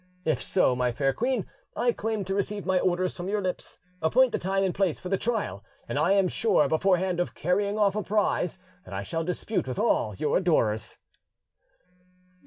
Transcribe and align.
If 0.25 0.41
so, 0.41 0.75
my 0.75 0.91
fair 0.91 1.13
queen, 1.13 1.45
I 1.75 1.91
claim 1.91 2.25
to 2.25 2.33
receive 2.33 2.65
my 2.65 2.79
orders 2.79 3.15
from 3.15 3.29
your 3.29 3.39
lips: 3.39 3.77
appoint 4.01 4.31
the 4.31 4.39
time 4.39 4.63
and 4.63 4.73
place 4.73 4.99
for 4.99 5.09
the 5.09 5.15
trial, 5.19 5.63
and 5.87 5.99
I 5.99 6.13
am 6.13 6.27
sure 6.27 6.67
beforehand 6.67 7.19
of 7.19 7.35
carrying 7.35 7.77
off 7.77 7.95
a 7.95 8.01
prize 8.01 8.57
that 8.83 8.95
I 8.95 9.03
shall 9.03 9.23
dispute 9.23 9.67
with 9.67 9.77
all 9.77 10.15
your 10.15 10.37
adorers." 10.37 10.97